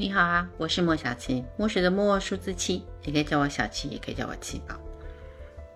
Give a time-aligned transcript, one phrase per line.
[0.00, 4.74] 你好啊，我是莫小七，墨水的墨，数字七，也可以叫我小七，也可以叫我七宝。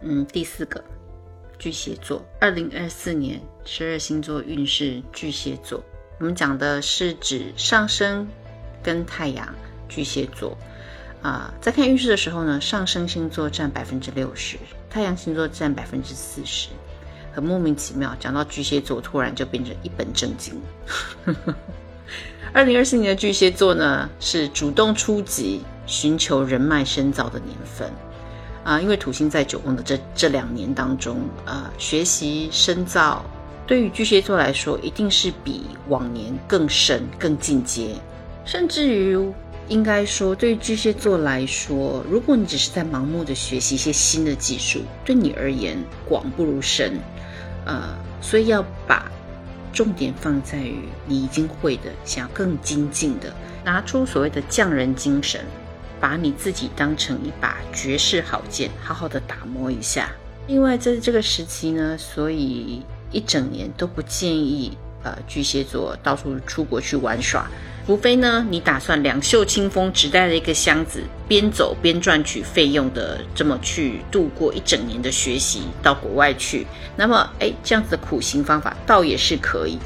[0.01, 0.83] 嗯，第四个
[1.59, 5.85] 巨蟹座，二零二四年十二星座运势，巨蟹座，
[6.19, 8.27] 我们讲的是指上升
[8.83, 9.47] 跟太阳，
[9.91, 10.57] 巨蟹座
[11.21, 14.57] 啊，在看运势的时候呢，上升星座占百分之六十，
[14.89, 16.71] 太阳星座占百分之四十，
[17.31, 20.59] 很莫名其妙，讲到巨蟹座，突然就变成一本正经。
[22.55, 27.91] 二零二四年的巨蟹座呢，是主动出击、寻求人脉深造的年份
[28.63, 28.81] 啊。
[28.81, 33.25] 因为土星在九宫的这这两年当中，呃，学习深造
[33.67, 37.97] 对于巨蟹座来说，一定是比往年更深、更进阶。
[38.45, 39.19] 甚至于，
[39.67, 45.77] 应该说，对于巨蟹座来说，如果你只是在盲目的学习一些新的技术，对你而言
[46.09, 47.01] 广不如深，
[47.67, 47.83] 呃，
[48.21, 49.11] 所以要把。
[49.75, 55.45] 重点放在于你已经会的，想要更精进的，拿出所谓的匠人精神，
[56.01, 60.13] 把你自己当成一把绝世好剑，好好的打磨一下。
[60.47, 67.47] 另外，在这个时期呢，所以一整年都不建议呃巨蟹座到处出国去玩耍。
[67.87, 76.67] 除非呢，你打算两袖清风，只带了一个箱子，边走边赚取费用的，这么去度过一整年的学习，到国外去，
[76.97, 79.79] 那么，哎，这样子的苦行方法倒也是可以。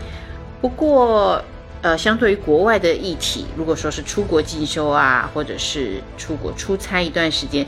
[0.60, 1.42] 不过，
[1.82, 7.64] 呃，相对于国外的议题，如果说是出国进修啊，或者是出国出差一段时间，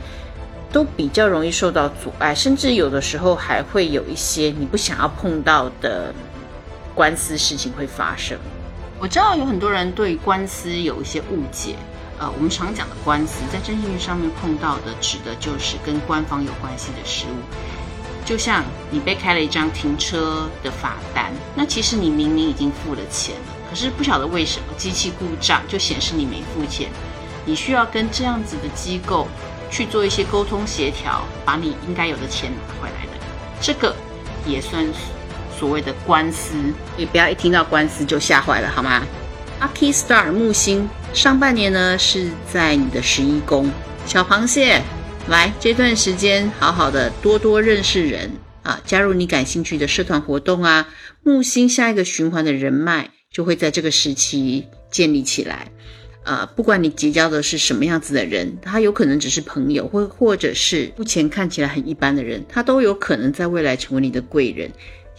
[0.71, 6.13] 都比较容易受到阻碍，甚至有的时候还会有一些你不想要碰到的
[6.93, 8.37] 官司事情会发生。
[8.99, 11.75] 我知道有很多人对官司有一些误解，
[12.21, 17.41] 呃，我们常讲的官司，在征信上面碰到的，指的就是跟官方有关系的事物。
[18.23, 26.91] 就像你被开了一张停车的罚单，那其实你明明已经付了钱了，可是不晓得为什么机器故障就显示你没付钱，
[27.43, 29.27] 你需要跟这样子的机构
[29.71, 33.13] 去做一些沟通协调，把你应该有的钱拿回来的，
[33.59, 33.95] 这个
[34.45, 34.85] 也算。
[35.59, 36.55] 所谓的官司，
[36.97, 39.03] 你不要一听到官司就吓坏了，好吗
[39.61, 43.69] ？Lucky Star 木星上半年呢是在你的十一宫，
[44.07, 44.81] 小螃蟹，
[45.27, 48.31] 来这段时间好好的多多认识人
[48.63, 50.89] 啊，加入你感兴趣的社团活动啊，
[51.21, 55.67] 木星下一个循环的人脉就会在这个时期建立起来。
[56.23, 64.71] 呃，不管你结交的是什么样子的人，他有可能只是朋友，或或者是目前看起来很一般的人，他都有可能在未来成为你的贵人。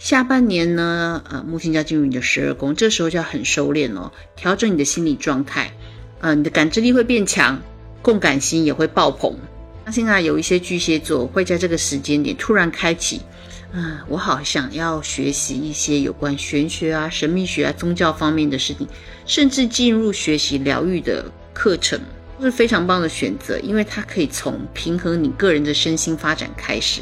[0.03, 5.71] 下半年呢，呃，木星要进入你的十二宫，这时候就要很收敛哦，调整你的心理状态，
[6.19, 7.61] 呃，你的感知力会变强，
[8.01, 9.33] 共感心也会爆棚。
[9.85, 13.21] 相信啊，有一些巨蟹座会在这个时间点突然开启，
[13.71, 18.85] 嗯，我好想要学习一些有关玄学啊、神秘学啊、宗教方面的事情，
[19.25, 21.97] 甚至进入学习疗愈的课程，
[22.41, 26.99] 是非常棒的选择，因为它可以从平衡你个人的身心发展开始，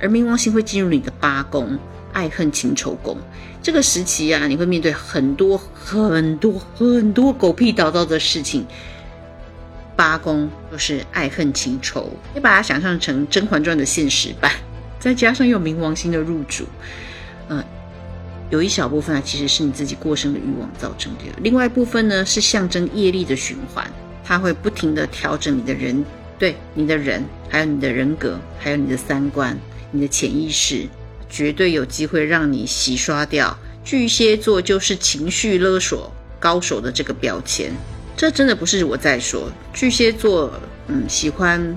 [0.00, 1.76] 而冥王星会进入你的八宫。
[2.14, 3.18] 爱恨情仇宫
[3.62, 8.66] 这个时期啊，你会面对很多很多很多狗屁倒灶的事情。
[9.96, 14.50] 八宫就是爱恨情仇，你把它想象成《甄嬛传》的现实版，
[14.98, 16.64] 再加上有冥王星的入主，
[17.48, 17.64] 嗯，
[18.50, 23.88] 有一小部分啊，其实是你自己过剩的欲望造成的；另外一部分呢，是象征业力的循环，
[24.24, 26.04] 它会不停的调整你的人，
[26.40, 29.56] 对你的人，还有你的人格，还有你的三观，
[29.92, 30.88] 你的潜意识。
[31.34, 36.08] 绝对有机会让你洗刷掉巨蟹座就是情绪勒索
[36.38, 37.72] 高手的这个标签。
[38.16, 40.52] 这真的不是我在说，巨蟹座，
[40.86, 41.76] 嗯，喜欢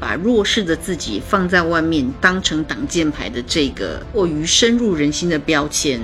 [0.00, 6.00] 把弱势的自己放在外面，当成挡箭牌的这个过于深入人心的标签。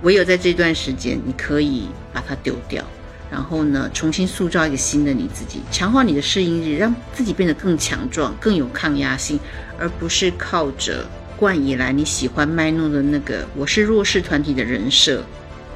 [0.00, 2.82] 唯有在这段时间，你可以把它丢掉，
[3.30, 9.38] 然后呢，重新塑造一个新的你自己，强化你的适应力，让自己变得更强壮、更有抗压性，
[9.78, 11.04] 而不是靠着。
[11.40, 15.24] 贯以来你喜欢卖弄的那个我是弱势团体的人设，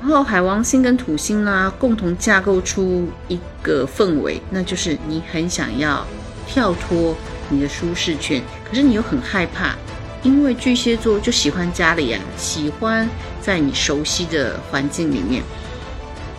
[0.02, 6.06] 然后海王星跟土星呢共同架构出一个氛围，那就是你很想要
[6.46, 7.16] 跳脱
[7.48, 9.74] 你的舒适圈，可是你又很害怕，
[10.22, 13.08] 因为巨蟹座就喜欢家里啊，喜欢
[13.40, 15.42] 在你熟悉的环境里面，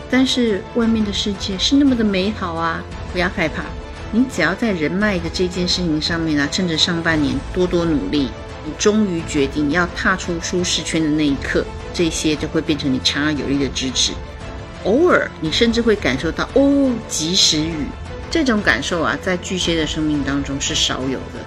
[0.07, 2.83] 但是外面的世界是那么的美好啊！
[3.12, 3.63] 不要害怕，
[4.12, 8.30] 你只要在人脉的这件事情上面啊，趁着上半年多多努力。
[8.65, 11.63] 你终于决定要踏出舒适圈的那一刻，
[11.94, 14.12] 这些就会变成你强而有力的支持。
[14.83, 17.85] 偶尔，你甚至会感受到哦，及时雨
[18.29, 21.39] 这种感受啊，在巨蟹的生命当中是少有的。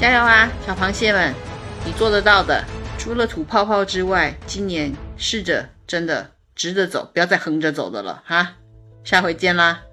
[0.00, 1.34] 加油啊，小螃蟹们，
[1.84, 2.64] 你做得到的。
[2.98, 8.56] 除了吐泡泡之外，今年试着真的直着走，不要再横着走的了哈。
[9.04, 9.87] 下回见啦。